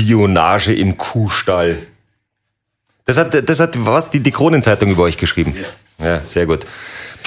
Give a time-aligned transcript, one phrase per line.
[0.00, 1.78] Spionage im Kuhstall.
[3.04, 5.54] Das hat, das hat was, die, die Kronenzeitung über euch geschrieben.
[6.00, 6.06] Ja.
[6.06, 6.60] ja, sehr gut.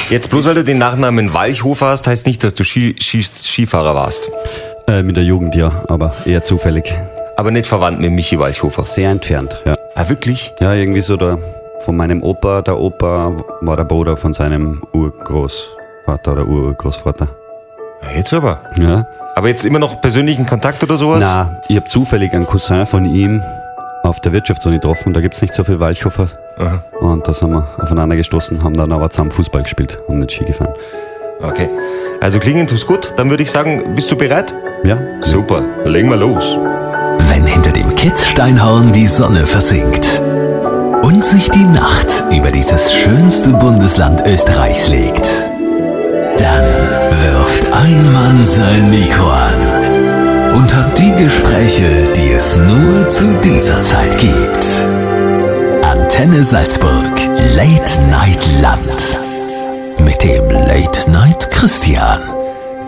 [0.10, 3.94] Jetzt bloß weil du den Nachnamen Walchhofer hast, heißt nicht, dass du Ski, Ski, Skifahrer
[3.94, 4.30] warst.
[4.88, 6.94] Äh, mit der Jugend ja, aber eher zufällig.
[7.38, 8.86] Aber nicht verwandt mit Michi Walchhofer.
[8.86, 9.76] Sehr entfernt, ja.
[9.96, 10.52] Ah, wirklich?
[10.60, 11.38] Ja, irgendwie so der,
[11.80, 17.43] von meinem Opa, der Opa war der Bruder von seinem Urgroßvater oder Urgroßvater.
[18.04, 18.60] Ja, jetzt aber.
[18.78, 19.06] Ja.
[19.36, 21.20] Aber jetzt immer noch persönlichen Kontakt oder sowas?
[21.22, 23.42] Na, ich habe zufällig einen Cousin von ihm
[24.04, 25.14] auf der Wirtschaftsuni getroffen.
[25.14, 26.28] Da gibt es nicht so viel Walchhofer.
[26.60, 26.84] Aha.
[27.00, 30.46] Und da sind wir aufeinander gestoßen, haben dann aber zusammen Fußball gespielt und nicht Ski
[30.46, 30.74] gefahren.
[31.42, 31.70] Okay.
[32.22, 33.14] Also klingen tut's gut.
[33.16, 34.54] Dann würde ich sagen, bist du bereit?
[34.84, 34.98] Ja.
[35.22, 35.64] Super.
[35.86, 36.58] Legen wir los.
[37.30, 40.22] Wenn hinter dem Kitzsteinhorn die Sonne versinkt
[41.04, 45.26] und sich die Nacht über dieses schönste Bundesland Österreichs legt,
[47.74, 54.18] ein Mann sein Mikro an und hat die Gespräche, die es nur zu dieser Zeit
[54.20, 54.64] gibt.
[55.84, 57.12] Antenne Salzburg,
[57.56, 59.22] Late Night Land.
[60.00, 62.20] Mit dem Late Night Christian.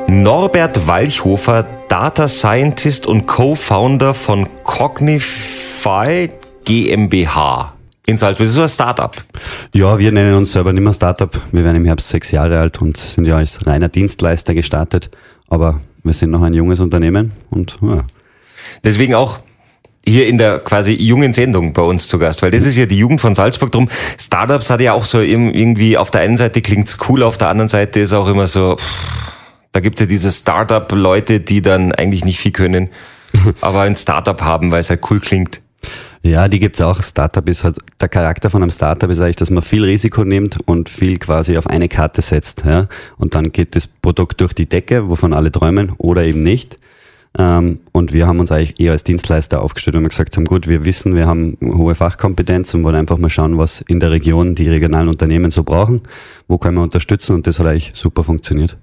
[0.08, 6.28] Norbert Walchhofer, Data Scientist und Co-Founder von Cognify
[6.64, 7.75] GmbH
[8.06, 8.46] in Salzburg.
[8.46, 9.16] Das ist so ein Startup.
[9.74, 11.32] Ja, wir nennen uns selber nicht mehr Startup.
[11.52, 15.10] Wir werden im Herbst sechs Jahre alt und sind ja als reiner Dienstleister gestartet.
[15.48, 18.04] Aber wir sind noch ein junges Unternehmen und ja.
[18.84, 19.40] Deswegen auch
[20.08, 22.98] hier in der quasi jungen Sendung bei uns zu Gast, weil das ist ja die
[22.98, 23.90] Jugend von Salzburg drum.
[24.20, 27.70] Startups hat ja auch so irgendwie auf der einen Seite klingt's cool, auf der anderen
[27.70, 29.34] Seite ist auch immer so, pff,
[29.72, 32.90] da gibt's ja diese Startup-Leute, die dann eigentlich nicht viel können,
[33.62, 35.62] aber ein Startup haben, weil es halt cool klingt.
[36.26, 37.04] Ja, die gibt's auch.
[37.04, 40.58] Startup ist halt, der Charakter von einem Startup ist eigentlich, dass man viel Risiko nimmt
[40.68, 42.66] und viel quasi auf eine Karte setzt.
[42.66, 42.88] Ja?
[43.18, 46.78] Und dann geht das Produkt durch die Decke, wovon alle träumen, oder eben nicht.
[47.38, 50.68] Ähm, und wir haben uns eigentlich eher als Dienstleister aufgestellt, weil wir gesagt haben, gut,
[50.68, 54.56] wir wissen, wir haben hohe Fachkompetenz und wollen einfach mal schauen, was in der Region
[54.56, 56.02] die regionalen Unternehmen so brauchen,
[56.48, 58.78] wo können wir unterstützen und das hat eigentlich super funktioniert.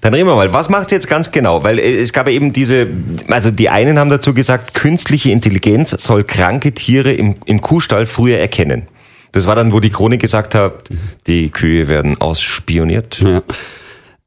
[0.00, 1.64] Dann reden wir mal, was macht jetzt ganz genau?
[1.64, 2.86] Weil äh, es gab eben diese,
[3.28, 8.38] also die einen haben dazu gesagt, künstliche Intelligenz soll kranke Tiere im, im Kuhstall früher
[8.38, 8.82] erkennen.
[9.32, 10.72] Das war dann, wo die Chronik gesagt hat,
[11.26, 13.20] die Kühe werden ausspioniert.
[13.20, 13.42] Ja.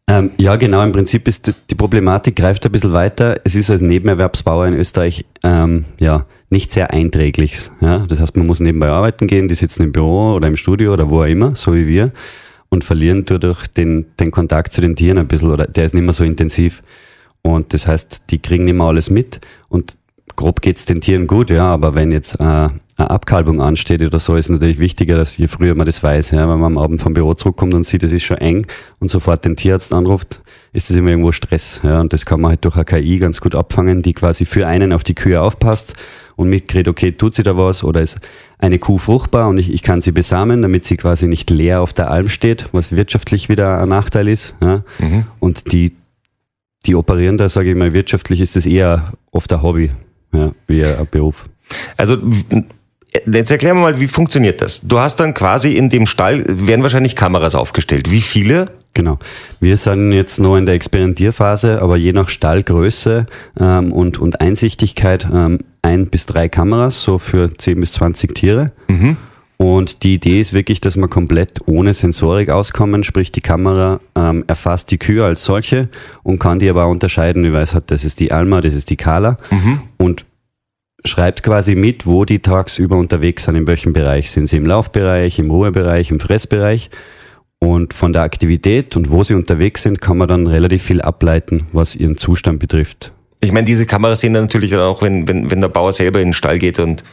[0.09, 0.83] Ähm, ja, genau.
[0.83, 3.39] Im Prinzip ist die, die Problematik greift ein bisschen weiter.
[3.43, 7.69] Es ist als Nebenerwerbsbauer in Österreich ähm, ja nicht sehr einträglich.
[7.79, 8.05] Ja?
[8.07, 9.47] Das heißt, man muss nebenbei arbeiten gehen.
[9.47, 12.11] Die sitzen im Büro oder im Studio oder wo auch immer, so wie wir,
[12.69, 16.03] und verlieren dadurch den, den Kontakt zu den Tieren ein bisschen oder der ist nicht
[16.03, 16.83] mehr so intensiv.
[17.41, 19.97] Und das heißt, die kriegen nicht mehr alles mit und
[20.35, 24.35] grob geht's den Tieren gut, ja, aber wenn jetzt äh, eine Abkalbung ansteht oder so,
[24.35, 27.13] ist natürlich wichtiger, dass je früher man das weiß, ja, wenn man am Abend vom
[27.13, 28.67] Büro zurückkommt und sieht, es ist schon eng
[28.99, 30.41] und sofort den Tierarzt anruft,
[30.71, 33.41] ist das immer irgendwo Stress, ja, und das kann man halt durch eine KI ganz
[33.41, 35.95] gut abfangen, die quasi für einen auf die Kühe aufpasst
[36.39, 38.17] und mitkriegt, okay, tut sie da was oder ist
[38.59, 41.91] eine Kuh fruchtbar und ich, ich kann sie besamen, damit sie quasi nicht leer auf
[41.91, 45.25] der Alm steht, was wirtschaftlich wieder ein Nachteil ist, ja, Mhm.
[45.39, 45.95] und die
[46.85, 49.91] die operieren da, sage ich mal, wirtschaftlich ist das eher oft ein Hobby,
[50.33, 51.45] ja, wie ein Beruf.
[51.97, 52.15] Also
[53.29, 54.79] jetzt erklären wir mal, wie funktioniert das?
[54.81, 58.11] Du hast dann quasi in dem Stall, werden wahrscheinlich Kameras aufgestellt.
[58.11, 58.67] Wie viele?
[58.93, 59.19] Genau.
[59.59, 63.25] Wir sind jetzt noch in der Experimentierphase, aber je nach Stallgröße
[63.59, 68.71] ähm, und, und Einsichtigkeit ähm, ein bis drei Kameras, so für 10 bis 20 Tiere.
[69.57, 74.45] Und die Idee ist wirklich, dass wir komplett ohne Sensorik auskommen, sprich die Kamera ähm,
[74.47, 75.89] erfasst die Kühe als solche
[76.23, 78.89] und kann die aber auch unterscheiden, wie weiß hat, das ist die Alma, das ist
[78.89, 79.37] die Kala
[79.97, 80.25] und
[81.03, 84.31] schreibt quasi mit, wo die tagsüber unterwegs sind, in welchem Bereich.
[84.31, 86.89] Sind sie im Laufbereich, im Ruhebereich, im Fressbereich?
[87.61, 91.67] Und von der Aktivität und wo sie unterwegs sind, kann man dann relativ viel ableiten,
[91.73, 93.11] was ihren Zustand betrifft.
[93.41, 96.19] Ich meine, diese Kameras sehen dann natürlich dann auch, wenn, wenn, wenn der Bauer selber
[96.19, 97.03] in den Stall geht und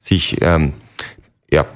[0.00, 0.72] sich, ähm,
[1.50, 1.66] ja,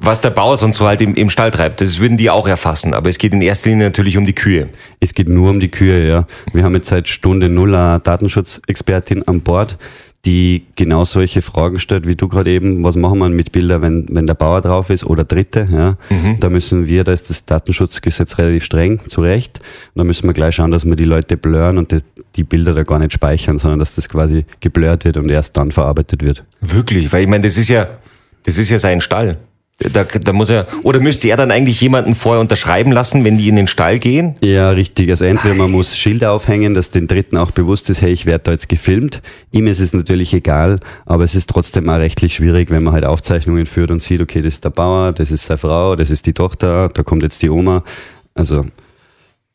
[0.00, 2.94] was der Bauer sonst so halt im, im Stall treibt, das würden die auch erfassen.
[2.94, 4.68] Aber es geht in erster Linie natürlich um die Kühe.
[5.00, 6.26] Es geht nur um die Kühe, ja.
[6.52, 9.78] Wir haben jetzt seit Stunde Null eine Datenschutzexpertin an Bord,
[10.24, 14.06] die genau solche Fragen stellt, wie du gerade eben, was machen wir mit Bildern, wenn,
[14.10, 15.96] wenn der Bauer drauf ist oder Dritte, ja.
[16.40, 19.60] Da müssen wir, da ist das Datenschutzgesetz relativ streng, zu Recht.
[19.94, 22.00] Und da müssen wir gleich schauen, dass wir die Leute blurren und die,
[22.34, 25.70] die Bilder da gar nicht speichern, sondern dass das quasi geblurrt wird und erst dann
[25.70, 26.44] verarbeitet wird.
[26.60, 27.12] Wirklich?
[27.12, 27.86] Weil ich meine, das ist ja,
[28.44, 29.38] das ist ja sein Stall.
[29.78, 33.48] Da, da muss er, oder müsste er dann eigentlich jemanden vorher unterschreiben lassen, wenn die
[33.48, 34.34] in den Stall gehen?
[34.42, 35.08] Ja, richtig.
[35.08, 38.42] Also entweder man muss Schilder aufhängen, dass den Dritten auch bewusst ist, hey, ich werde
[38.44, 39.22] da jetzt gefilmt.
[39.52, 43.04] Ihm ist es natürlich egal, aber es ist trotzdem auch rechtlich schwierig, wenn man halt
[43.04, 46.26] Aufzeichnungen führt und sieht, okay, das ist der Bauer, das ist seine Frau, das ist
[46.26, 47.84] die Tochter, da kommt jetzt die Oma.
[48.34, 48.66] Also,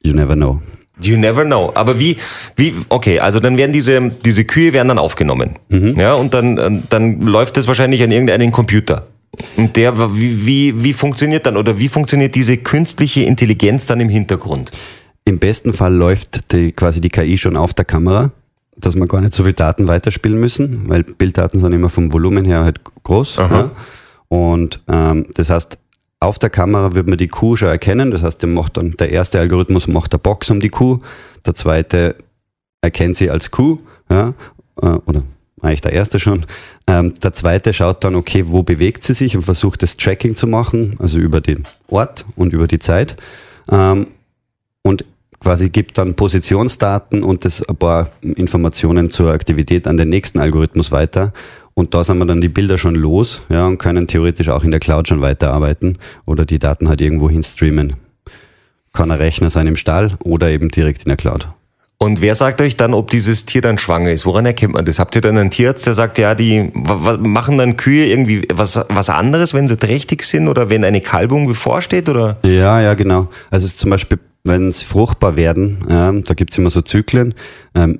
[0.03, 0.61] you never know.
[1.01, 1.73] You never know.
[1.75, 2.15] Aber wie,
[2.55, 5.57] wie, okay, also dann werden diese, diese Kühe werden dann aufgenommen.
[5.67, 5.99] Mhm.
[5.99, 9.07] Ja, und dann, dann läuft das wahrscheinlich an irgendeinen Computer.
[9.57, 14.09] Und der, wie, wie, wie funktioniert dann, oder wie funktioniert diese künstliche Intelligenz dann im
[14.09, 14.71] Hintergrund?
[15.25, 18.31] Im besten Fall läuft die, quasi die KI schon auf der Kamera,
[18.75, 22.45] dass wir gar nicht so viel Daten weiterspielen müssen, weil Bilddaten sind immer vom Volumen
[22.45, 23.37] her halt groß.
[23.37, 23.71] Ja.
[24.27, 25.79] Und ähm, das heißt,
[26.19, 28.11] auf der Kamera wird man die Kuh schon erkennen.
[28.11, 30.99] Das heißt, der macht dann der erste Algorithmus macht der Box um die Kuh,
[31.45, 32.15] der zweite
[32.81, 33.79] erkennt sie als Kuh,
[34.09, 34.33] ja,
[34.81, 35.23] äh, oder
[35.63, 36.45] eigentlich der erste schon.
[36.87, 40.47] Ähm, der zweite schaut dann, okay, wo bewegt sie sich und versucht das Tracking zu
[40.47, 43.15] machen, also über den Ort und über die Zeit.
[43.71, 44.07] Ähm,
[44.83, 45.05] und
[45.39, 50.91] quasi gibt dann Positionsdaten und das ein paar Informationen zur Aktivität an den nächsten Algorithmus
[50.91, 51.33] weiter.
[51.73, 54.71] Und da sind wir dann die Bilder schon los, ja, und können theoretisch auch in
[54.71, 57.93] der Cloud schon weiterarbeiten oder die Daten halt irgendwo hinstreamen.
[58.93, 61.47] Kann ein Rechner sein im Stall oder eben direkt in der Cloud.
[61.97, 64.25] Und wer sagt euch dann, ob dieses Tier dann schwanger ist?
[64.25, 64.99] Woran erkennt man das?
[64.99, 69.09] Habt ihr dann einen Tierarzt, der sagt, ja, die machen dann Kühe irgendwie was, was
[69.09, 72.09] anderes, wenn sie trächtig sind oder wenn eine Kalbung bevorsteht?
[72.09, 72.37] Oder?
[72.43, 73.29] Ja, ja, genau.
[73.51, 77.35] Also es ist zum Beispiel, wenn sie fruchtbar werden, ähm, da gibt's immer so Zyklen,
[77.73, 77.99] ähm,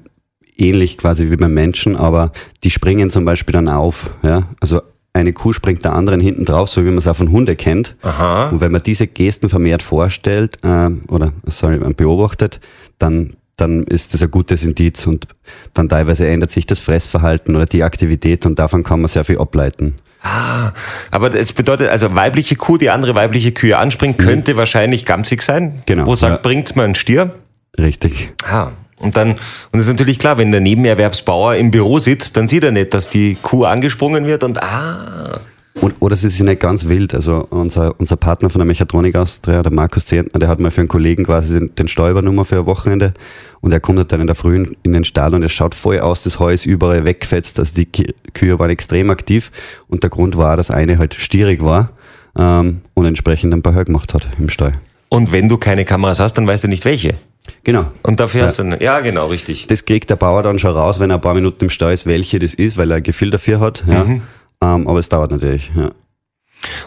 [0.57, 2.31] ähnlich quasi wie beim Menschen, aber
[2.63, 4.09] die springen zum Beispiel dann auf.
[4.21, 4.49] Ja?
[4.59, 4.81] Also
[5.13, 7.95] eine Kuh springt der anderen hinten drauf, so wie man es auch von Hunde kennt.
[8.01, 8.49] Aha.
[8.49, 12.59] Und wenn man diese Gesten vermehrt vorstellt ähm, oder sorry, beobachtet,
[12.97, 15.27] dann dann ist das ein gutes Indiz und
[15.73, 19.39] dann teilweise ändert sich das Fressverhalten oder die Aktivität und davon kann man sehr viel
[19.39, 19.95] ableiten.
[20.23, 20.71] Ah,
[21.11, 25.83] aber es bedeutet, also weibliche Kuh, die andere weibliche Kühe anspringt, könnte wahrscheinlich gamsig sein.
[25.85, 26.41] Genau, Wo sagt, ja.
[26.41, 27.35] bringt's mir einen Stier?
[27.77, 28.33] Richtig.
[28.49, 28.71] Ah.
[28.97, 29.39] Und dann, und
[29.73, 33.09] das ist natürlich klar, wenn der Nebenerwerbsbauer im Büro sitzt, dann sieht er nicht, dass
[33.09, 35.41] die Kuh angesprungen wird und ah.
[35.81, 37.15] Und, oder es ist nicht ganz wild.
[37.15, 40.81] Also unser, unser Partner von der Mechatronik Austria, der Markus Zehntner, der hat mal für
[40.81, 43.13] einen Kollegen quasi den, den Steuernummer für ein Wochenende
[43.61, 46.23] und er kommt dann in der Früh in den Stall und es schaut voll aus,
[46.23, 49.51] das Heu ist überall weggefetzt, also die Kühe waren extrem aktiv
[49.87, 51.89] und der Grund war, dass eine halt stierig war
[52.37, 54.73] ähm, und entsprechend ein paar Heu gemacht hat im Stall.
[55.09, 57.15] Und wenn du keine Kameras hast, dann weißt du nicht welche.
[57.63, 57.87] Genau.
[58.03, 59.65] Und dafür hast du, eine- ja genau, richtig.
[59.67, 62.05] Das kriegt der Bauer dann schon raus, wenn er ein paar Minuten im Stall ist,
[62.05, 63.83] welche das ist, weil er ein Gefühl dafür hat.
[63.87, 64.05] Ja.
[64.63, 65.71] Ähm, aber es dauert natürlich.
[65.75, 65.91] Ja.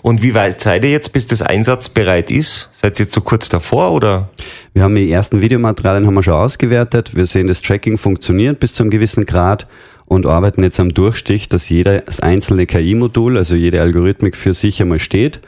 [0.02, 2.68] Und wie weit seid ihr jetzt, bis das einsatzbereit ist?
[2.72, 4.30] Seid ihr jetzt so kurz davor oder?
[4.72, 7.14] Wir haben die ersten Videomaterialien haben wir schon ausgewertet.
[7.14, 9.66] Wir sehen, das Tracking funktioniert bis zu einem gewissen Grad
[10.06, 14.80] und arbeiten jetzt am Durchstich, dass jeder das einzelne KI-Modul, also jede Algorithmik für sich
[14.80, 15.40] einmal steht.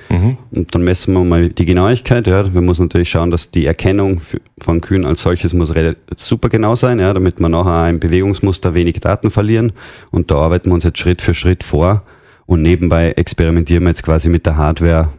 [0.50, 2.26] Und dann messen wir mal die Genauigkeit.
[2.26, 2.52] Ja.
[2.52, 4.20] Wir müssen natürlich schauen, dass die Erkennung
[4.60, 5.72] von Kühen als solches muss
[6.16, 9.72] super genau sein, ja, damit wir nachher im Bewegungsmuster wenig Daten verlieren.
[10.10, 12.02] Und da arbeiten wir uns jetzt Schritt für Schritt vor.
[12.48, 15.10] Und nebenbei experimentieren wir jetzt quasi mit der Hardware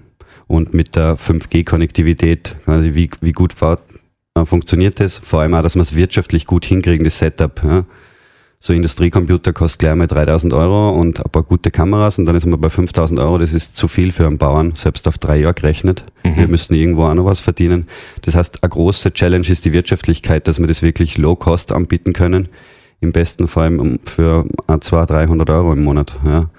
[0.47, 5.19] und mit der 5G-Konnektivität, quasi wie, wie gut äh, funktioniert das.
[5.19, 7.63] Vor allem auch, dass wir es wirtschaftlich gut hinkriegen, das Setup.
[7.63, 7.85] Ja.
[8.59, 12.47] So Industriecomputer kostet gleich mal 3000 Euro und ein paar gute Kameras und dann ist
[12.47, 13.37] man bei 5000 Euro.
[13.37, 16.01] Das ist zu viel für einen Bauern, selbst auf drei Jahre gerechnet.
[16.23, 17.85] Wir müssen irgendwo auch noch was verdienen.
[18.23, 22.13] Das heißt, eine große Challenge ist die Wirtschaftlichkeit, dass wir das wirklich low cost anbieten
[22.13, 22.47] können.
[23.01, 26.19] Im besten Fall um- für 200, 300 Euro im Monat.
[26.25, 26.49] Ja.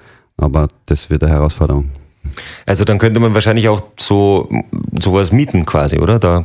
[0.41, 1.91] Aber das wird eine Herausforderung.
[2.67, 4.49] Also dann könnte man wahrscheinlich auch so
[4.99, 6.19] sowas mieten quasi, oder?
[6.19, 6.45] Da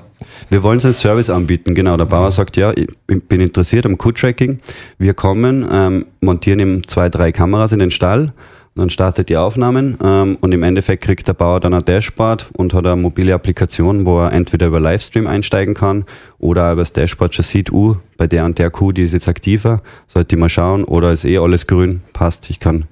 [0.50, 1.98] Wir wollen so einen Service anbieten, genau.
[1.98, 4.60] Der Bauer sagt, ja, ich bin- interessiert am Q-Tracking.
[4.98, 8.32] Wir kommen, ähm, montieren ihm zwei, drei Kameras in den Stall,
[8.76, 12.74] dann startet die Aufnahmen ähm, und im Endeffekt kriegt der Bauer dann ein Dashboard und
[12.74, 16.04] hat eine mobile Applikation, wo er entweder über Livestream einsteigen kann
[16.40, 19.30] oder über das Dashboard schon sieht, uh, bei der und der Kuh, die ist jetzt
[19.30, 22.86] aktiver, sollte ich mal schauen oder ist eh alles grün, passt, ich kann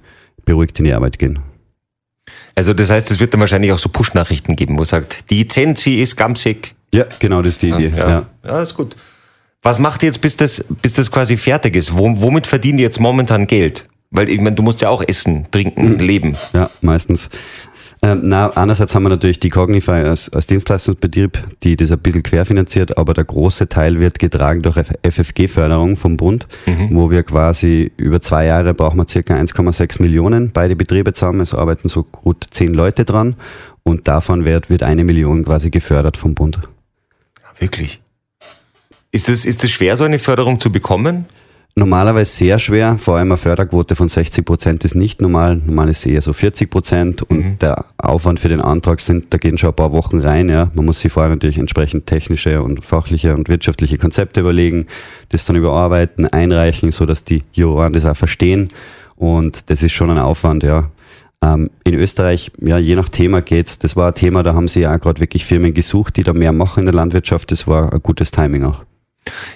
[0.44, 1.40] beruhigt in die Arbeit gehen.
[2.54, 5.94] Also das heißt, es wird dann wahrscheinlich auch so Push-Nachrichten geben, wo sagt, die Zensi
[5.94, 6.74] ist gamsig.
[6.92, 7.92] Ja, genau, das ist die Idee.
[7.96, 8.26] Ja, ja.
[8.44, 8.62] ja.
[8.62, 8.96] ist gut.
[9.62, 11.96] Was macht ihr jetzt, bis das, bis das quasi fertig ist?
[11.96, 13.88] Wo, womit verdient ihr jetzt momentan Geld?
[14.10, 16.36] Weil ich meine, du musst ja auch essen, trinken, leben.
[16.52, 17.28] Ja, meistens.
[18.04, 22.22] Ähm, na, einerseits haben wir natürlich die Cognify als, als Dienstleistungsbetrieb, die das ein bisschen
[22.22, 26.46] querfinanziert, aber der große Teil wird getragen durch FFG-Förderung vom Bund,
[26.90, 31.40] wo wir quasi über zwei Jahre brauchen wir circa 1,6 Millionen beide Betriebe zusammen.
[31.40, 33.36] Es arbeiten so gut zehn Leute dran
[33.84, 36.60] und davon wird, wird eine Million quasi gefördert vom Bund.
[37.58, 38.02] Wirklich.
[39.12, 41.24] Ist es ist es schwer, so eine Förderung zu bekommen?
[41.76, 45.56] Normalerweise sehr schwer, vor allem eine Förderquote von 60 Prozent ist nicht normal.
[45.56, 49.58] Normal ist eher so 40 Prozent und der Aufwand für den Antrag sind, da gehen
[49.58, 50.48] schon ein paar Wochen rein.
[50.48, 50.70] Ja.
[50.74, 54.86] Man muss sich vorher natürlich entsprechend technische und fachliche und wirtschaftliche Konzepte überlegen,
[55.30, 58.68] das dann überarbeiten, einreichen, so dass die Juroren das auch verstehen
[59.16, 60.90] und das ist schon ein Aufwand, ja.
[61.42, 63.80] Ähm, in Österreich, ja, je nach Thema geht's.
[63.80, 66.32] Das war ein Thema, da haben sie ja auch gerade wirklich Firmen gesucht, die da
[66.32, 67.50] mehr machen in der Landwirtschaft.
[67.50, 68.84] Das war ein gutes Timing auch.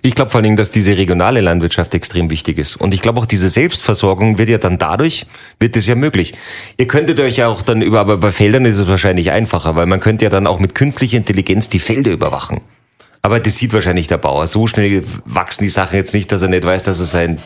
[0.02, 2.76] Ich glaube vor allen Dingen, dass diese regionale Landwirtschaft extrem wichtig ist.
[2.76, 5.26] Und ich glaube auch diese Selbstversorgung wird ja dann dadurch,
[5.60, 6.34] wird es ja möglich.
[6.78, 9.86] Ihr könntet euch ja auch dann über, aber bei Feldern ist es wahrscheinlich einfacher, weil
[9.86, 12.60] man könnte ja dann auch mit künstlicher Intelligenz die Felder überwachen.
[13.20, 14.46] Aber das sieht wahrscheinlich der Bauer.
[14.46, 17.38] So schnell wachsen die Sachen jetzt nicht, dass er nicht weiß, dass er sein,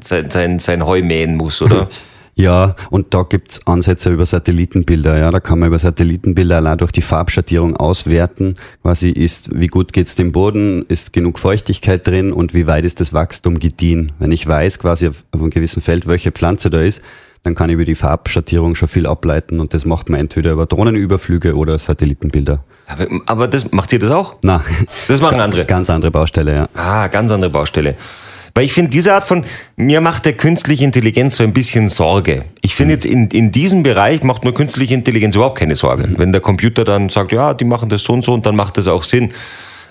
[0.00, 1.88] sein, sein, sein Heu mähen muss, oder?
[2.36, 5.18] Ja, und da gibt's Ansätze über Satellitenbilder.
[5.18, 8.54] Ja, da kann man über Satellitenbilder allein durch die Farbschattierung auswerten.
[8.82, 13.00] Quasi ist, wie gut geht's dem Boden, ist genug Feuchtigkeit drin und wie weit ist
[13.00, 14.12] das Wachstum gediehen.
[14.18, 17.02] Wenn ich weiß quasi auf, auf einem gewissen Feld, welche Pflanze da ist,
[17.44, 20.66] dann kann ich über die Farbschattierung schon viel ableiten und das macht man entweder über
[20.66, 22.64] Drohnenüberflüge oder Satellitenbilder.
[22.86, 24.36] Aber, aber das macht ihr das auch?
[24.42, 24.62] Na,
[25.08, 25.66] Das machen andere.
[25.66, 26.68] ganz andere Baustelle, ja.
[26.74, 27.96] Ah, ganz andere Baustelle.
[28.54, 29.44] Weil ich finde, diese Art von,
[29.76, 32.44] mir macht der künstliche Intelligenz so ein bisschen Sorge.
[32.60, 36.08] Ich finde jetzt in, in diesem Bereich macht mir künstliche Intelligenz überhaupt keine Sorge.
[36.16, 38.78] Wenn der Computer dann sagt, ja, die machen das so und so und dann macht
[38.78, 39.32] das auch Sinn.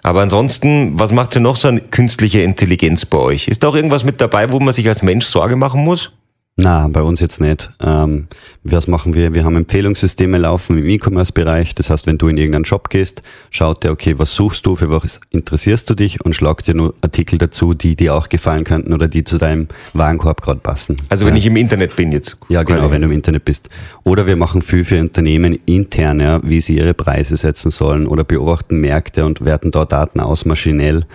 [0.02, 3.50] Aber ansonsten, was macht denn noch so eine künstliche Intelligenz bei euch?
[3.50, 6.12] Ist da auch irgendwas mit dabei, wo man sich als Mensch Sorge machen muss?
[6.56, 7.72] Na, bei uns jetzt nicht.
[7.82, 8.28] Ähm,
[8.64, 9.34] was machen wir?
[9.34, 11.74] Wir haben Empfehlungssysteme laufen im E-Commerce-Bereich.
[11.74, 14.92] Das heißt, wenn du in irgendeinen Shop gehst, schaut der, okay, was suchst du, für
[14.92, 18.94] was interessierst du dich und schlagt dir nur Artikel dazu, die dir auch gefallen könnten
[18.94, 20.98] oder die zu deinem Warenkorb gerade passen.
[21.10, 22.38] Also wenn ich im Internet bin jetzt.
[22.50, 23.70] Ja, genau, wenn du im Internet bist.
[24.04, 28.24] Oder wir machen viel für Unternehmen intern, ja, wie sie ihre Preise setzen sollen oder
[28.24, 31.08] beobachten Märkte und werten dort Daten aus maschinell.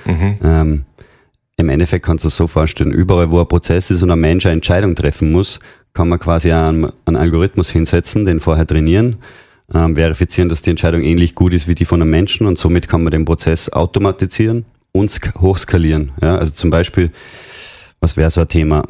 [0.42, 0.84] Ähm,
[1.60, 4.46] Im Endeffekt kannst du es so vorstellen, überall wo ein Prozess ist und ein Mensch
[4.46, 5.58] eine Entscheidung treffen muss,
[5.92, 9.16] kann man quasi einen, einen Algorithmus hinsetzen, den vorher trainieren,
[9.74, 12.88] ähm, verifizieren, dass die Entscheidung ähnlich gut ist wie die von einem Menschen und somit
[12.88, 16.12] kann man den Prozess automatisieren und sk- hochskalieren.
[16.22, 17.10] Ja, also zum Beispiel,
[18.00, 18.84] was wäre so ein Thema?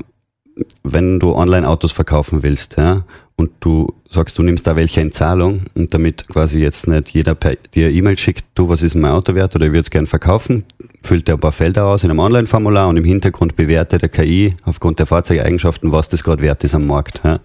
[0.83, 3.05] wenn du Online-Autos verkaufen willst, ja,
[3.38, 7.37] und du sagst, du nimmst da welche in Zahlung und damit quasi jetzt nicht jeder
[7.37, 10.09] per dir E-Mail schickt, du, was ist mein Auto wert oder ich würde es gern
[10.09, 10.64] verkaufen,
[11.02, 14.57] füllt er ein paar Felder aus in einem Online-Formular und im Hintergrund bewertet der KI
[14.64, 17.21] aufgrund der Fahrzeugeigenschaften, was das gerade wert ist am Markt.
[17.23, 17.38] Ja.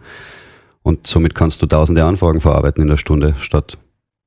[0.81, 3.77] Und somit kannst du tausende Anfragen verarbeiten in der Stunde statt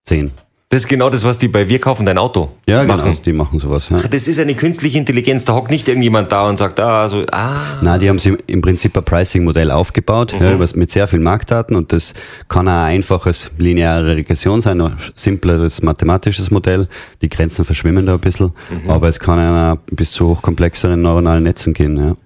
[0.04, 0.30] zehn.
[0.68, 3.10] Das ist genau das, was die bei Wir kaufen dein Auto Ja, machen.
[3.12, 3.88] genau, die machen sowas.
[3.88, 3.98] Ja.
[4.00, 5.44] Ach, Das ist eine künstliche Intelligenz.
[5.44, 7.78] Da hockt nicht irgendjemand da und sagt, ah, so, ah.
[7.82, 11.76] Na, die haben sie im Prinzip ein Pricing-Modell aufgebaut, ja, übers- mit sehr viel Marktdaten
[11.76, 12.14] und das
[12.48, 16.88] kann ein einfaches lineare Regression sein, ein simpleres mathematisches Modell.
[17.22, 18.50] Die Grenzen verschwimmen da ein bisschen,
[18.88, 21.96] aber es kann auch bis zu hochkomplexeren neuronalen Netzen gehen.
[21.96, 22.16] Ja,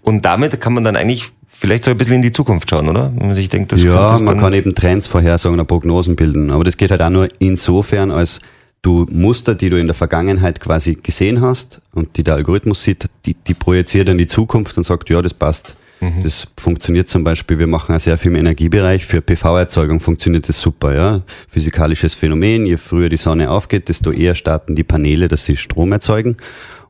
[0.00, 3.12] Und damit kann man dann eigentlich vielleicht so ein bisschen in die Zukunft schauen, oder?
[3.16, 6.64] Wenn man sich denkt, das ja man kann eben Trends vorhersagen oder Prognosen bilden, aber
[6.64, 8.40] das geht halt auch nur insofern, als
[8.82, 13.06] du Muster, die du in der Vergangenheit quasi gesehen hast und die der Algorithmus sieht,
[13.24, 15.76] die, die projiziert in die Zukunft und sagt, ja, das passt.
[16.22, 20.60] Das funktioniert zum Beispiel, wir machen ja sehr viel im Energiebereich, für PV-Erzeugung funktioniert das
[20.60, 21.22] super, ja.
[21.48, 25.92] Physikalisches Phänomen, je früher die Sonne aufgeht, desto eher starten die Paneele, dass sie Strom
[25.92, 26.36] erzeugen.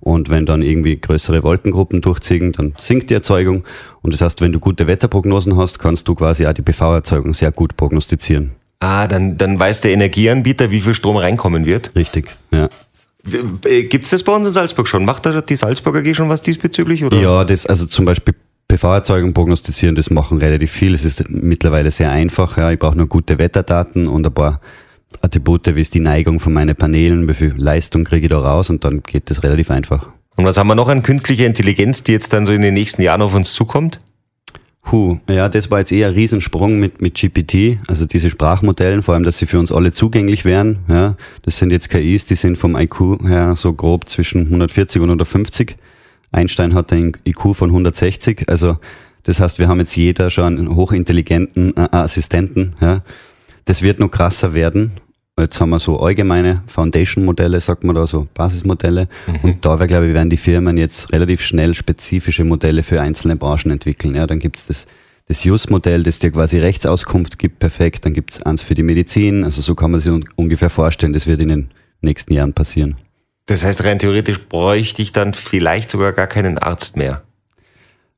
[0.06, 3.64] Und wenn dann irgendwie größere Wolkengruppen durchziehen, dann sinkt die Erzeugung.
[4.02, 7.50] Und das heißt, wenn du gute Wetterprognosen hast, kannst du quasi auch die PV-Erzeugung sehr
[7.50, 8.52] gut prognostizieren.
[8.78, 11.90] ah, dann, dann weiß der Energieanbieter, wie viel Strom reinkommen wird.
[11.96, 12.68] Richtig, ja.
[13.88, 15.04] Gibt es das bei uns in Salzburg schon?
[15.04, 17.04] Macht da die Salzburger AG schon was diesbezüglich?
[17.04, 17.16] Oder?
[17.18, 18.36] Ja, das, also zum Beispiel
[18.68, 20.94] PV-Erzeugung prognostizieren, das machen relativ viel.
[20.94, 22.56] Es ist mittlerweile sehr einfach.
[22.58, 22.70] Ja.
[22.70, 24.60] Ich brauche nur gute Wetterdaten und ein paar
[25.20, 28.70] Attribute, wie ist die Neigung von meinen Paneelen, wie viel Leistung kriege ich da raus
[28.70, 30.08] und dann geht das relativ einfach.
[30.36, 33.02] Und was haben wir noch an künstlicher Intelligenz, die jetzt dann so in den nächsten
[33.02, 34.00] Jahren auf uns zukommt?
[34.92, 39.14] Huh, ja, das war jetzt eher ein Riesensprung mit, mit GPT, also diese Sprachmodellen, vor
[39.14, 40.78] allem, dass sie für uns alle zugänglich wären.
[40.88, 45.08] Ja, das sind jetzt KIs, die sind vom IQ her so grob zwischen 140 und
[45.08, 45.76] 150.
[46.30, 48.76] Einstein hat einen IQ von 160, also
[49.24, 52.76] das heißt, wir haben jetzt jeder schon einen hochintelligenten äh, Assistenten.
[52.80, 53.02] Ja.
[53.66, 54.92] Das wird noch krasser werden.
[55.38, 59.06] Jetzt haben wir so allgemeine Foundation-Modelle, sagt man da, so Basismodelle.
[59.42, 63.36] Und da wäre, glaube ich, werden die Firmen jetzt relativ schnell spezifische Modelle für einzelne
[63.36, 64.14] Branchen entwickeln.
[64.14, 64.86] Ja, dann gibt's das,
[65.26, 68.06] das Use-Modell, das dir quasi Rechtsauskunft gibt, perfekt.
[68.06, 69.44] Dann gibt's eins für die Medizin.
[69.44, 71.70] Also so kann man sich un ungefähr vorstellen, das wird in den
[72.00, 72.96] nächsten Jahren passieren.
[73.44, 77.25] Das heißt, rein theoretisch bräuchte ich dann vielleicht sogar gar keinen Arzt mehr.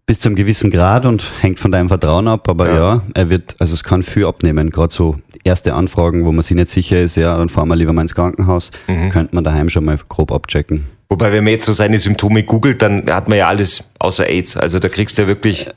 [0.08, 2.74] Bis zu einem gewissen Grad und hängt von deinem Vertrauen ab, aber Ja.
[2.74, 4.70] ja, er wird, also es kann viel abnehmen.
[4.70, 7.92] Gerade so erste Anfragen, wo man sich nicht sicher ist, ja, dann fahren wir lieber
[7.92, 10.86] mal ins Krankenhaus, könnte man daheim schon mal grob abchecken.
[11.10, 14.56] Wobei, wenn man jetzt so seine Symptome googelt, dann hat man ja alles außer AIDS.
[14.56, 15.68] Also da kriegst du ja wirklich.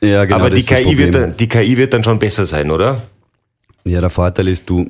[0.00, 0.36] Ja, genau.
[0.38, 3.02] aber die KI, wird dann, die KI wird dann schon besser sein, oder?
[3.84, 4.88] Ja, der Vorteil ist, du,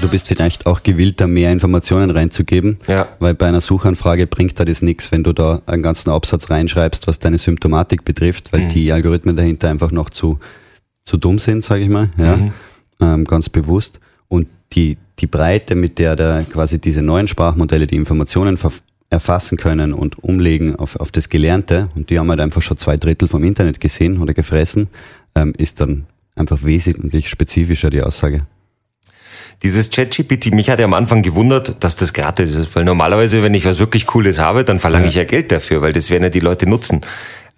[0.00, 3.08] du bist vielleicht auch gewillter, mehr Informationen reinzugeben, Ja.
[3.18, 7.06] weil bei einer Suchanfrage bringt dir das nichts, wenn du da einen ganzen Absatz reinschreibst,
[7.06, 10.38] was deine Symptomatik betrifft, weil die Algorithmen dahinter einfach noch zu,
[11.04, 12.38] zu dumm sind, sage ich mal, ja,
[13.00, 14.00] ähm, ganz bewusst.
[14.28, 18.58] Und die, die Breite, mit der da quasi diese neuen Sprachmodelle die Informationen
[19.10, 22.96] erfassen können und umlegen auf, auf das Gelernte, und die haben halt einfach schon zwei
[22.96, 24.88] Drittel vom Internet gesehen oder gefressen,
[25.34, 26.04] ähm, ist dann
[26.36, 28.42] einfach wesentlich spezifischer die Aussage.
[29.62, 33.52] Dieses ChatGPT, mich hat ja am Anfang gewundert, dass das gratis ist, weil normalerweise, wenn
[33.52, 35.10] ich was wirklich Cooles habe, dann verlange ja.
[35.10, 37.02] ich ja Geld dafür, weil das werden ja die Leute nutzen.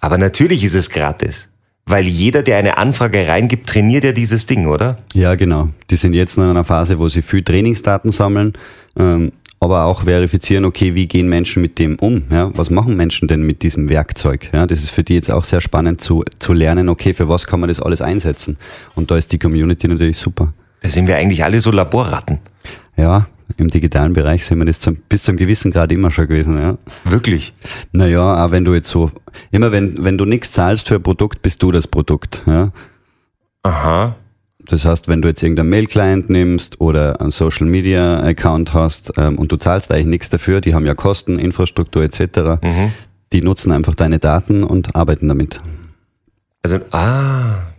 [0.01, 1.49] Aber natürlich ist es gratis.
[1.87, 4.99] Weil jeder, der eine Anfrage reingibt, trainiert ja dieses Ding, oder?
[5.15, 5.69] Ja, genau.
[5.91, 8.55] Die sind jetzt in einer Phase, wo sie viel Trainingsdaten sammeln,
[8.97, 12.25] ähm, aber auch verifizieren, okay, wie gehen Menschen mit dem um?
[12.31, 12.51] Ja?
[12.55, 14.51] Was machen Menschen denn mit diesem Werkzeug?
[14.53, 14.67] Ja?
[14.67, 17.61] Das ist für die jetzt auch sehr spannend zu, zu lernen, okay, für was kann
[17.61, 18.59] man das alles einsetzen?
[18.97, 20.53] Und da ist die Community natürlich super.
[20.83, 22.41] Da sind wir eigentlich alle so Laborratten.
[22.97, 26.59] Ja, im digitalen Bereich sind wir das zum, bis zum gewissen Grad immer schon gewesen,
[26.59, 26.77] ja.
[27.05, 27.55] Wirklich?
[27.93, 29.11] Naja, auch wenn du jetzt so,
[29.51, 32.73] immer wenn, wenn du nichts zahlst für ein Produkt, bist du das Produkt, ja.
[33.63, 34.17] Aha.
[34.67, 39.57] Das heißt, wenn du jetzt irgendeinen Mail-Client nimmst oder einen Social-Media-Account hast ähm, und du
[39.57, 42.93] zahlst eigentlich nichts dafür, die haben ja Kosten, Infrastruktur etc., mhm.
[43.33, 45.61] die nutzen einfach deine Daten und arbeiten damit.
[46.63, 47.72] Also, ah,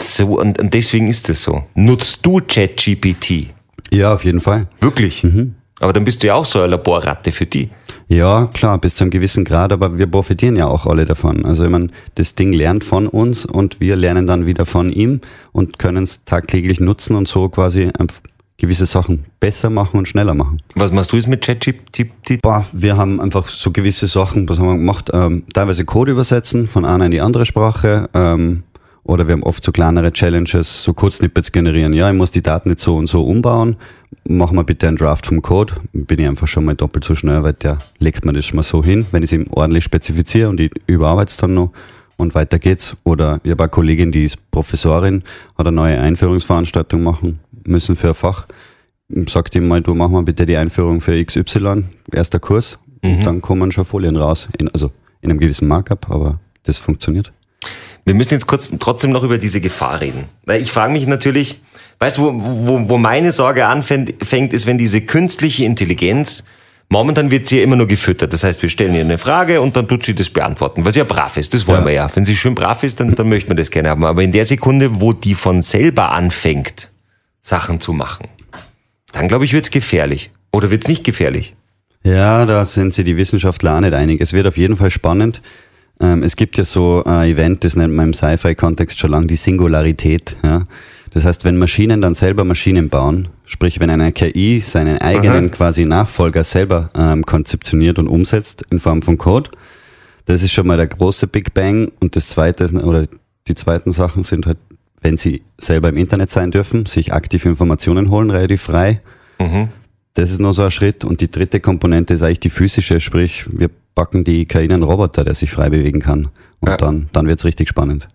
[0.00, 1.64] so, und, und deswegen ist es so.
[1.74, 3.48] Nutzt du ChatGPT?
[3.90, 4.66] Ja, auf jeden Fall.
[4.80, 5.24] Wirklich?
[5.24, 5.54] Mhm.
[5.80, 7.70] Aber dann bist du ja auch so eine Laborratte für die.
[8.08, 11.44] Ja, klar, bis zu einem gewissen Grad, aber wir profitieren ja auch alle davon.
[11.44, 15.20] Also ich meine, das Ding lernt von uns und wir lernen dann wieder von ihm
[15.52, 17.90] und können es tagtäglich nutzen und so quasi
[18.56, 20.62] gewisse Sachen besser machen und schneller machen.
[20.74, 22.42] Was machst du jetzt mit ChatGPT?
[22.42, 25.10] Boah, wir haben einfach so gewisse Sachen, was haben wir gemacht?
[25.12, 28.08] Ähm, teilweise Code übersetzen von einer in die andere Sprache.
[28.14, 28.64] Ähm,
[29.08, 31.94] oder wir haben oft so kleinere Challenges, so Kurzsnippets generieren.
[31.94, 33.76] Ja, ich muss die Daten nicht so und so umbauen.
[34.28, 35.72] Mach mal bitte einen Draft vom Code.
[35.94, 38.62] Bin ich einfach schon mal doppelt so schnell, weil der legt man das schon mal
[38.62, 41.72] so hin, wenn ich es ihm ordentlich spezifiziere und ich überarbeite es dann noch
[42.18, 42.98] und weiter geht's.
[43.02, 45.22] Oder ich habe eine Kollegin, die ist Professorin,
[45.56, 48.46] hat eine neue Einführungsveranstaltung machen müssen für ein Fach.
[49.26, 52.78] Sagt ihm mal, du mach mal bitte die Einführung für XY, erster Kurs.
[53.02, 53.10] Mhm.
[53.10, 54.50] Und dann kommen schon Folien raus.
[54.58, 54.90] In, also
[55.22, 57.32] in einem gewissen Markup, aber das funktioniert.
[58.08, 60.24] Wir müssen jetzt kurz trotzdem noch über diese Gefahr reden.
[60.46, 61.60] Weil ich frage mich natürlich,
[61.98, 64.22] weißt du, wo, wo, wo meine Sorge anfängt,
[64.54, 66.44] ist, wenn diese künstliche Intelligenz,
[66.88, 68.32] momentan wird sie ja immer nur gefüttert.
[68.32, 71.04] Das heißt, wir stellen ihr eine Frage und dann tut sie das beantworten, was ja
[71.04, 71.52] brav ist.
[71.52, 71.86] Das wollen ja.
[71.86, 72.10] wir ja.
[72.14, 74.02] Wenn sie schön brav ist, dann, dann möchte man das gerne haben.
[74.06, 76.90] Aber in der Sekunde, wo die von selber anfängt,
[77.42, 78.28] Sachen zu machen,
[79.12, 80.30] dann glaube ich, wird's gefährlich.
[80.50, 81.56] Oder wird's nicht gefährlich?
[82.04, 84.22] Ja, da sind sie die Wissenschaftler auch nicht einig.
[84.22, 85.42] Es wird auf jeden Fall spannend.
[86.00, 89.36] Ähm, es gibt ja so ein Event, das nennt man im Sci-Fi-Kontext schon lange die
[89.36, 90.36] Singularität.
[90.42, 90.64] Ja?
[91.12, 95.54] Das heißt, wenn Maschinen dann selber Maschinen bauen, sprich wenn eine KI seinen eigenen Aha.
[95.54, 99.50] quasi Nachfolger selber ähm, konzeptioniert und umsetzt in Form von Code,
[100.26, 101.90] das ist schon mal der große Big Bang.
[102.00, 103.06] Und das zweite oder
[103.48, 104.58] die zweiten Sachen sind halt,
[105.00, 109.00] wenn sie selber im Internet sein dürfen, sich aktiv Informationen holen, relativ frei.
[109.38, 109.68] Mhm.
[110.18, 111.04] Das ist noch so ein Schritt.
[111.04, 115.22] Und die dritte Komponente ist eigentlich die physische, sprich, wir backen die KI einen Roboter,
[115.22, 116.26] der sich frei bewegen kann.
[116.58, 116.76] Und ja.
[116.76, 118.08] dann, dann wird's richtig spannend.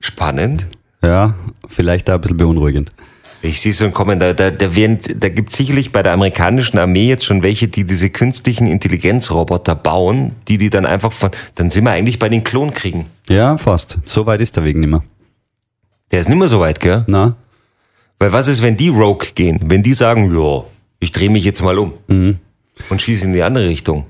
[0.00, 0.66] Spannend?
[1.02, 1.34] Ja,
[1.68, 2.88] vielleicht da ein bisschen beunruhigend.
[3.42, 6.78] Ich sehe so ein Kommen, da, da, da, werden, da gibt sicherlich bei der amerikanischen
[6.78, 11.68] Armee jetzt schon welche, die diese künstlichen Intelligenzroboter bauen, die die dann einfach von, dann
[11.68, 13.04] sind wir eigentlich bei den Klonkriegen.
[13.28, 13.98] Ja, fast.
[14.04, 15.02] So weit ist der Weg nicht mehr.
[16.12, 17.04] Der ist nicht mehr so weit, gell?
[17.08, 17.36] Na.
[18.18, 19.60] Weil was ist, wenn die Rogue gehen?
[19.62, 20.64] Wenn die sagen, ja,
[21.00, 22.38] ich drehe mich jetzt mal um mhm.
[22.90, 24.06] und schieße in die andere Richtung.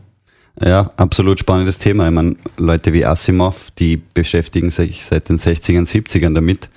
[0.61, 2.07] Ja, absolut spannendes Thema.
[2.07, 6.71] Ich meine, Leute wie Asimov, die beschäftigen sich seit den 60ern, 70ern damit,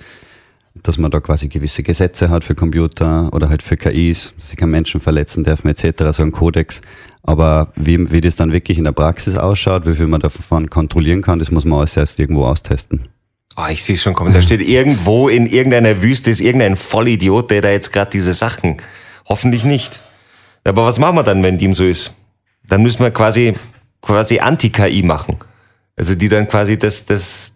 [0.82, 4.56] dass man da quasi gewisse Gesetze hat für Computer oder halt für KIs, dass sie
[4.56, 6.82] keinen Menschen verletzen dürfen etc., so ein Kodex.
[7.22, 11.22] Aber wie, wie das dann wirklich in der Praxis ausschaut, wie viel man davon kontrollieren
[11.22, 13.08] kann, das muss man alles erst irgendwo austesten.
[13.56, 14.32] Oh, ich sehe es schon kommen.
[14.32, 18.76] Da steht irgendwo in irgendeiner Wüste ist irgendein Vollidiot, der da jetzt gerade diese Sachen.
[19.30, 20.00] Hoffentlich nicht.
[20.64, 22.12] Aber was machen wir dann, wenn dem so ist?
[22.68, 23.54] Dann müssen wir quasi,
[24.02, 25.36] quasi Anti-KI machen.
[25.96, 27.54] Also die dann quasi das, das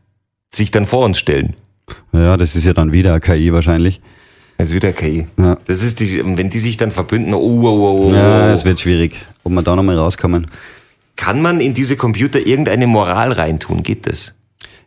[0.54, 1.54] sich dann vor uns stellen.
[2.12, 4.00] Ja, das ist ja dann wieder KI wahrscheinlich.
[4.56, 5.26] Das ist wieder KI.
[5.36, 5.58] Ja.
[5.66, 8.14] Das ist die, wenn die sich dann verbünden, oh, oh, oh, oh.
[8.14, 9.16] Ja, es wird schwierig.
[9.42, 10.46] Ob wir da nochmal rauskommen.
[11.16, 13.82] Kann man in diese Computer irgendeine Moral reintun?
[13.82, 14.32] Geht das?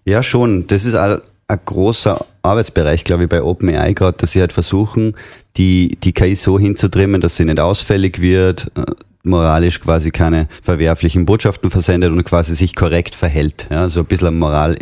[0.05, 0.67] Ja, schon.
[0.67, 5.15] Das ist ein, ein großer Arbeitsbereich, glaube ich, bei OpenAI gerade, dass sie halt versuchen,
[5.55, 8.83] die, die KI so hinzutrimmen, dass sie nicht ausfällig wird, äh,
[9.23, 13.67] moralisch quasi keine verwerflichen Botschaften versendet und quasi sich korrekt verhält.
[13.69, 14.77] Ja, so ein bisschen Moral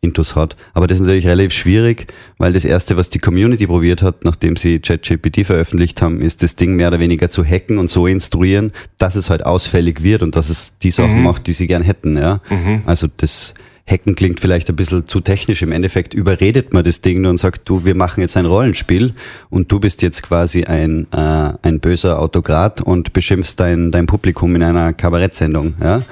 [0.00, 0.56] Intus hat.
[0.74, 4.56] Aber das ist natürlich relativ schwierig, weil das erste, was die Community probiert hat, nachdem
[4.56, 8.72] sie ChatGPT veröffentlicht haben, ist das Ding mehr oder weniger zu hacken und so instruieren,
[8.98, 11.24] dass es halt ausfällig wird und dass es die Sachen mhm.
[11.24, 12.16] macht, die sie gern hätten.
[12.16, 12.40] Ja?
[12.48, 12.82] Mhm.
[12.86, 13.54] Also das
[13.88, 15.62] Hacken klingt vielleicht ein bisschen zu technisch.
[15.62, 19.14] Im Endeffekt überredet man das Ding nur und sagt, du, wir machen jetzt ein Rollenspiel
[19.50, 24.54] und du bist jetzt quasi ein, äh, ein böser Autokrat und beschimpfst dein, dein Publikum
[24.56, 25.74] in einer Kabarettsendung.
[25.82, 26.02] Ja?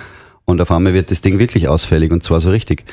[0.44, 2.84] Und auf einmal wird das Ding wirklich ausfällig und zwar so richtig.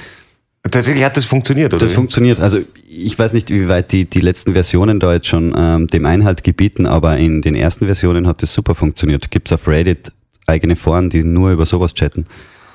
[0.69, 1.85] Tatsächlich hat das funktioniert, oder?
[1.85, 2.39] Das funktioniert.
[2.39, 6.05] Also ich weiß nicht, wie weit die, die letzten Versionen da jetzt schon ähm, dem
[6.05, 9.29] Einhalt gebieten, aber in den ersten Versionen hat das super funktioniert.
[9.29, 10.11] Gibt's auf Reddit
[10.47, 12.25] eigene Foren, die nur über sowas chatten.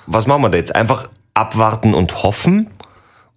[0.06, 0.74] Was machen wir da jetzt?
[0.74, 2.68] Einfach abwarten und hoffen?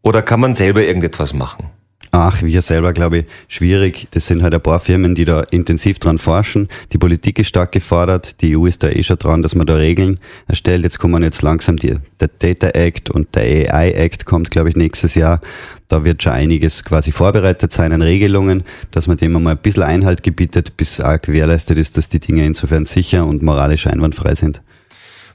[0.02, 1.70] Oder kann man selber irgendetwas machen?
[2.14, 4.08] Ach, wir selber, glaube ich, schwierig.
[4.12, 6.68] Das sind halt ein paar Firmen, die da intensiv dran forschen.
[6.92, 8.42] Die Politik ist stark gefordert.
[8.42, 10.84] Die EU ist da eh schon dran, dass man da Regeln erstellt.
[10.84, 14.76] Jetzt kommen jetzt langsam die, der Data Act und der AI Act kommt, glaube ich,
[14.76, 15.40] nächstes Jahr.
[15.88, 19.84] Da wird schon einiges quasi vorbereitet sein an Regelungen, dass man dem einmal ein bisschen
[19.84, 24.62] Einhalt gebietet, bis auch gewährleistet ist, dass die Dinge insofern sicher und moralisch einwandfrei sind.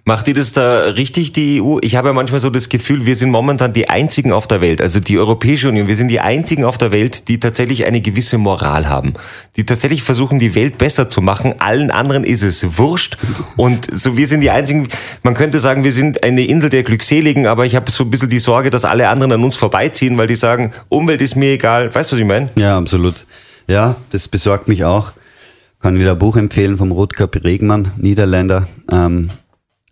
[0.08, 1.78] Macht ihr das da richtig, die EU?
[1.82, 4.80] Ich habe ja manchmal so das Gefühl, wir sind momentan die einzigen auf der Welt,
[4.80, 8.38] also die Europäische Union, wir sind die einzigen auf der Welt, die tatsächlich eine gewisse
[8.38, 9.14] Moral haben.
[9.56, 11.56] Die tatsächlich versuchen, die Welt besser zu machen.
[11.58, 13.18] Allen anderen ist es wurscht.
[13.56, 14.86] Und so, wir sind die einzigen,
[15.24, 18.28] man könnte sagen, wir sind eine Insel der Glückseligen, aber ich habe so ein bisschen
[18.28, 21.92] die Sorge, dass alle anderen an uns vorbeiziehen, weil die sagen, Umwelt ist mir egal.
[21.92, 22.50] Weißt du, was ich meine?
[22.54, 23.26] Ja, absolut.
[23.66, 25.10] Ja, das besorgt mich auch.
[25.82, 28.68] Kann wieder ein Buch empfehlen vom Rotkap Regmann, Niederländer.
[28.92, 29.30] Ähm,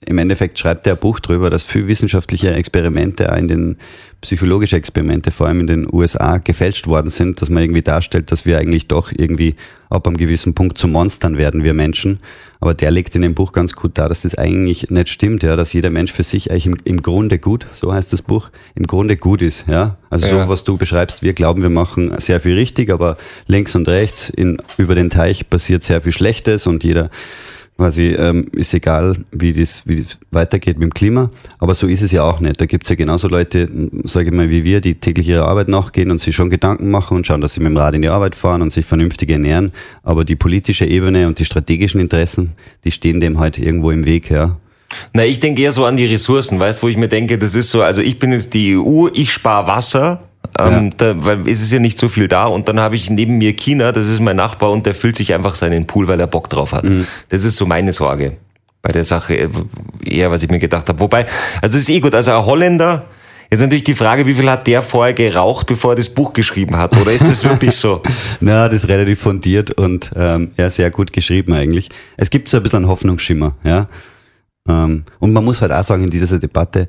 [0.06, 3.76] im Endeffekt schreibt er ein Buch drüber, dass viel wissenschaftliche Experimente, auch in den
[4.20, 8.46] psychologische Experimente, vor allem in den USA, gefälscht worden sind, dass man irgendwie darstellt, dass
[8.46, 9.54] wir eigentlich doch irgendwie
[9.90, 12.20] ab einem gewissen Punkt zu Monstern werden, wir Menschen.
[12.58, 15.56] Aber der legt in dem Buch ganz gut dar, dass das eigentlich nicht stimmt, ja,
[15.56, 18.86] dass jeder Mensch für sich eigentlich im, im Grunde gut, so heißt das Buch, im
[18.86, 19.98] Grunde gut ist, ja.
[20.08, 20.44] Also ja.
[20.44, 24.30] so, was du beschreibst, wir glauben, wir machen sehr viel richtig, aber links und rechts
[24.30, 27.10] in, über den Teich passiert sehr viel Schlechtes und jeder
[27.76, 31.30] quasi ähm, ist egal, wie das, wie das weitergeht mit dem Klima.
[31.58, 32.60] Aber so ist es ja auch nicht.
[32.60, 33.68] Da gibt's ja genauso Leute,
[34.04, 37.16] sage ich mal, wie wir, die täglich ihrer Arbeit nachgehen und sich schon Gedanken machen
[37.16, 39.72] und schauen, dass sie mit dem Rad in die Arbeit fahren und sich vernünftig ernähren.
[40.02, 42.52] Aber die politische Ebene und die strategischen Interessen,
[42.84, 44.56] die stehen dem halt irgendwo im Weg, ja.
[45.12, 47.70] Na, ich denke eher so an die Ressourcen, weißt, wo ich mir denke, das ist
[47.70, 50.22] so, also ich bin jetzt die EU, ich spare Wasser,
[50.58, 50.90] ähm, ja.
[50.96, 52.46] da, weil es ist ja nicht so viel da.
[52.46, 55.34] Und dann habe ich neben mir China, das ist mein Nachbar und der füllt sich
[55.34, 56.84] einfach seinen Pool, weil er Bock drauf hat.
[56.84, 57.06] Mhm.
[57.28, 58.36] Das ist so meine Sorge
[58.82, 59.48] bei der Sache, äh,
[60.04, 61.00] eher was ich mir gedacht habe.
[61.00, 61.26] Wobei,
[61.62, 63.04] also es ist eh gut, also ein Holländer,
[63.50, 66.76] Jetzt natürlich die Frage, wie viel hat der vorher geraucht, bevor er das Buch geschrieben
[66.76, 66.96] hat?
[66.96, 68.02] Oder ist das wirklich so?
[68.40, 71.88] Na, das ist relativ fundiert und ähm, ja, sehr gut geschrieben eigentlich.
[72.16, 73.88] Es gibt so ein bisschen einen Hoffnungsschimmer, ja.
[74.68, 76.88] Ähm, und man muss halt auch sagen, in dieser Debatte,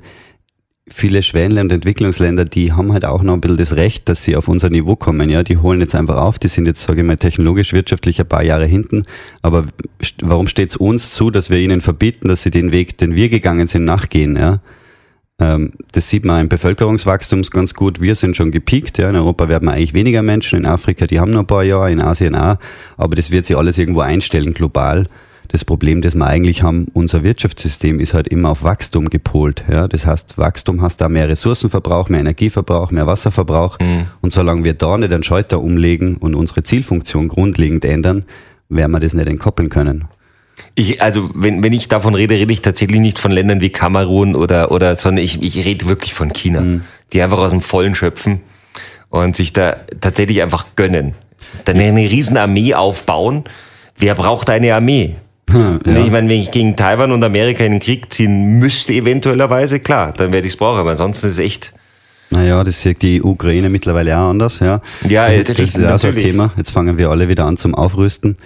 [0.88, 4.36] viele Schwellenländer und Entwicklungsländer, die haben halt auch noch ein bisschen das Recht, dass sie
[4.36, 5.28] auf unser Niveau kommen.
[5.30, 8.28] Ja, die holen jetzt einfach auf, die sind jetzt, sage ich mal, technologisch, wirtschaftlich ein
[8.28, 9.02] paar Jahre hinten.
[9.42, 9.64] Aber
[10.22, 13.28] warum steht es uns zu, dass wir ihnen verbieten, dass sie den Weg, den wir
[13.28, 14.36] gegangen sind, nachgehen?
[14.36, 14.60] Ja?
[15.40, 18.00] Ähm, das sieht man im Bevölkerungswachstum ganz gut.
[18.00, 18.98] Wir sind schon gepiekt.
[18.98, 19.10] Ja.
[19.10, 20.60] In Europa werden wir eigentlich weniger Menschen.
[20.60, 22.56] In Afrika, die haben noch ein paar Jahre, in Asien auch.
[22.96, 25.08] Aber das wird sich alles irgendwo einstellen, global
[25.48, 29.64] das Problem, das wir eigentlich haben, unser Wirtschaftssystem ist halt immer auf Wachstum gepolt.
[29.70, 29.88] Ja?
[29.88, 33.78] Das heißt, Wachstum hast da mehr Ressourcenverbrauch, mehr Energieverbrauch, mehr Wasserverbrauch.
[33.78, 34.06] Mhm.
[34.20, 38.24] Und solange wir da nicht einen Schalter umlegen und unsere Zielfunktion grundlegend ändern,
[38.68, 40.06] werden wir das nicht entkoppeln können.
[40.74, 44.34] Ich, also wenn, wenn ich davon rede, rede ich tatsächlich nicht von Ländern wie Kamerun
[44.34, 46.82] oder, oder sondern ich, ich rede wirklich von China, mhm.
[47.12, 48.40] die einfach aus dem Vollen schöpfen
[49.10, 51.14] und sich da tatsächlich einfach gönnen.
[51.64, 53.44] Dann eine riesen Armee aufbauen.
[53.96, 55.16] Wer braucht eine Armee?
[55.52, 55.78] Ja.
[55.84, 60.12] Ich meine, wenn ich gegen Taiwan und Amerika in den Krieg ziehen müsste, eventuellerweise, klar,
[60.12, 61.72] dann werde ich es brauchen, aber ansonsten ist es echt.
[62.30, 64.80] Naja, das sieht die Ukraine mittlerweile auch anders, ja.
[65.08, 66.52] Ja, das, das ist auch so ein Thema.
[66.56, 68.36] Jetzt fangen wir alle wieder an zum Aufrüsten.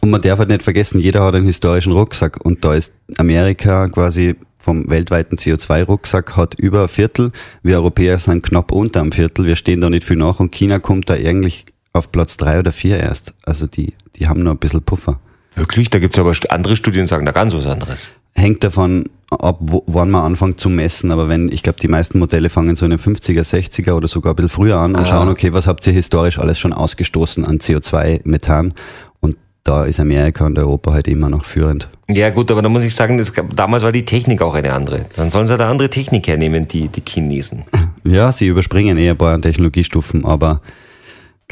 [0.00, 3.86] Und man darf halt nicht vergessen, jeder hat einen historischen Rucksack und da ist Amerika
[3.86, 7.30] quasi vom weltweiten CO2-Rucksack hat über ein Viertel.
[7.62, 9.46] Wir Europäer sind knapp unter einem Viertel.
[9.46, 12.72] Wir stehen da nicht viel nach und China kommt da eigentlich auf Platz drei oder
[12.72, 13.34] vier erst.
[13.44, 15.20] Also die, die haben noch ein bisschen Puffer.
[15.54, 15.90] Wirklich?
[15.90, 18.08] Da gibt's aber andere Studien, sagen da ganz was anderes.
[18.34, 21.10] Hängt davon ab, wo, wann man anfängt zu messen.
[21.12, 24.32] Aber wenn, ich glaube, die meisten Modelle fangen so in den 50er, 60er oder sogar
[24.32, 25.06] ein bisschen früher an und ah.
[25.06, 28.74] schauen, okay, was habt ihr historisch alles schon ausgestoßen an CO2, Methan?
[29.20, 31.88] Und da ist Amerika und Europa halt immer noch führend.
[32.08, 35.06] Ja gut, aber da muss ich sagen, das, damals war die Technik auch eine andere.
[35.16, 37.64] Dann sollen sie da andere Technik hernehmen, die, die Chinesen.
[38.04, 40.60] Ja, sie überspringen eher ein paar Technologiestufen, aber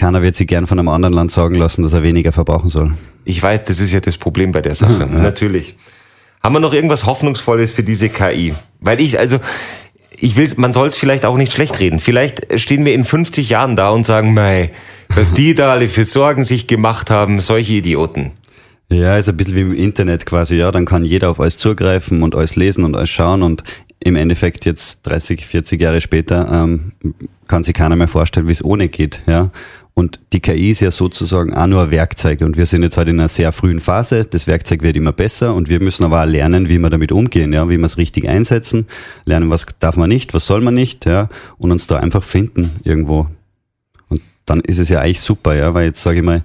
[0.00, 2.94] keiner wird sich gern von einem anderen Land sagen lassen, dass er weniger verbrauchen soll.
[3.26, 4.90] Ich weiß, das ist ja das Problem bei der Sache.
[5.00, 5.06] Ja.
[5.06, 5.76] Natürlich.
[6.42, 8.54] Haben wir noch irgendwas Hoffnungsvolles für diese KI?
[8.80, 9.38] Weil ich, also,
[10.18, 11.98] ich will, man soll es vielleicht auch nicht schlecht reden.
[11.98, 14.70] Vielleicht stehen wir in 50 Jahren da und sagen, mei,
[15.14, 18.32] was die da alle für Sorgen sich gemacht haben, solche Idioten.
[18.90, 20.72] Ja, ist ein bisschen wie im Internet quasi, ja.
[20.72, 23.64] Dann kann jeder auf alles zugreifen und alles lesen und alles schauen und
[24.02, 26.92] im Endeffekt jetzt 30, 40 Jahre später ähm,
[27.46, 29.22] kann sich keiner mehr vorstellen, wie es ohne geht.
[29.26, 29.50] Ja?
[29.94, 33.09] Und die KI ist ja sozusagen auch nur ein Werkzeug und wir sind jetzt halt
[33.09, 34.24] in einer sehr frühen Phase.
[34.24, 37.53] Das Werkzeug wird immer besser und wir müssen aber auch lernen, wie wir damit umgehen,
[37.53, 38.87] ja, wie wir es richtig einsetzen,
[39.24, 42.70] lernen, was darf man nicht, was soll man nicht, ja, und uns da einfach finden
[42.85, 43.26] irgendwo.
[44.09, 46.42] Und dann ist es ja eigentlich super, ja, weil jetzt sage ich mal,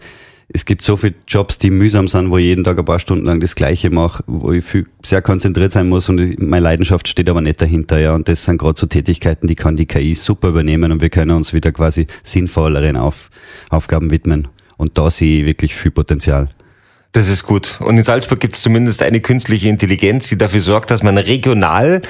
[0.47, 3.25] es gibt so viele Jobs, die mühsam sind, wo ich jeden Tag ein paar Stunden
[3.25, 7.29] lang das Gleiche mache, wo ich viel, sehr konzentriert sein muss und meine Leidenschaft steht
[7.29, 8.13] aber nicht dahinter, ja.
[8.13, 11.31] Und das sind gerade so Tätigkeiten, die kann die KI super übernehmen und wir können
[11.31, 13.29] uns wieder quasi sinnvolleren Auf,
[13.69, 14.47] Aufgaben widmen.
[14.77, 16.49] Und da sehe ich wirklich viel Potenzial.
[17.11, 17.79] Das ist gut.
[17.79, 22.01] Und in Salzburg gibt es zumindest eine künstliche Intelligenz, die dafür sorgt, dass man regional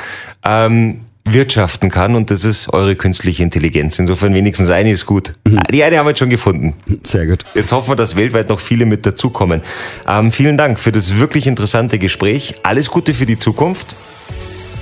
[0.43, 3.99] ähm, wirtschaften kann und das ist eure künstliche Intelligenz.
[3.99, 5.33] Insofern wenigstens eine ist gut.
[5.47, 5.59] Mhm.
[5.71, 6.75] Die eine haben wir jetzt schon gefunden.
[7.03, 7.43] Sehr gut.
[7.55, 9.61] Jetzt hoffen wir, dass weltweit noch viele mit dazukommen.
[10.07, 12.55] Ähm, vielen Dank für das wirklich interessante Gespräch.
[12.63, 13.95] Alles Gute für die Zukunft.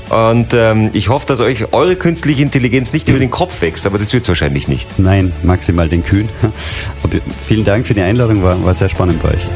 [0.10, 3.98] Und ähm, ich hoffe, dass euch eure künstliche Intelligenz nicht über den Kopf wächst, aber
[3.98, 5.00] das wird wahrscheinlich nicht.
[5.00, 6.30] Nein, maximal den Kühn.
[7.04, 9.48] Aber vielen Dank für die Einladung, war, war sehr spannend bei euch.